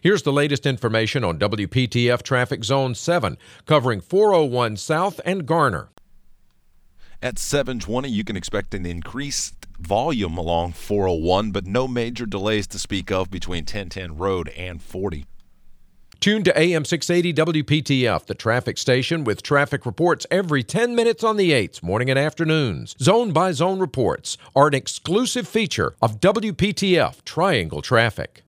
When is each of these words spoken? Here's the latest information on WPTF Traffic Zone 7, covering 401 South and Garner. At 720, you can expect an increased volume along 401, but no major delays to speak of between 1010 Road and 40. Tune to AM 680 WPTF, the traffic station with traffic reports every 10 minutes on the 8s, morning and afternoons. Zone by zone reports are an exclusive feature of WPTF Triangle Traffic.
Here's 0.00 0.22
the 0.22 0.32
latest 0.32 0.64
information 0.64 1.24
on 1.24 1.40
WPTF 1.40 2.22
Traffic 2.22 2.62
Zone 2.62 2.94
7, 2.94 3.36
covering 3.66 4.00
401 4.00 4.76
South 4.76 5.20
and 5.24 5.44
Garner. 5.44 5.88
At 7.20 7.36
720, 7.36 8.08
you 8.08 8.22
can 8.22 8.36
expect 8.36 8.74
an 8.74 8.86
increased 8.86 9.66
volume 9.80 10.38
along 10.38 10.74
401, 10.74 11.50
but 11.50 11.66
no 11.66 11.88
major 11.88 12.26
delays 12.26 12.68
to 12.68 12.78
speak 12.78 13.10
of 13.10 13.28
between 13.28 13.62
1010 13.62 14.16
Road 14.16 14.50
and 14.50 14.80
40. 14.80 15.24
Tune 16.20 16.44
to 16.44 16.56
AM 16.56 16.84
680 16.84 17.62
WPTF, 17.64 18.24
the 18.26 18.36
traffic 18.36 18.78
station 18.78 19.24
with 19.24 19.42
traffic 19.42 19.84
reports 19.84 20.28
every 20.30 20.62
10 20.62 20.94
minutes 20.94 21.24
on 21.24 21.36
the 21.36 21.50
8s, 21.50 21.82
morning 21.82 22.08
and 22.08 22.20
afternoons. 22.20 22.94
Zone 23.02 23.32
by 23.32 23.50
zone 23.50 23.80
reports 23.80 24.36
are 24.54 24.68
an 24.68 24.74
exclusive 24.74 25.48
feature 25.48 25.96
of 26.00 26.20
WPTF 26.20 27.24
Triangle 27.24 27.82
Traffic. 27.82 28.44